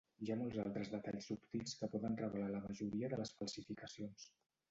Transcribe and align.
Hi 0.25 0.29
ha 0.33 0.35
molts 0.37 0.55
altres 0.61 0.87
detalls 0.93 1.27
subtils 1.31 1.75
que 1.81 1.89
poden 1.95 2.17
revelar 2.21 2.49
la 2.55 2.63
majoria 2.63 3.11
de 3.13 3.19
les 3.23 3.35
falsificacions. 3.43 4.27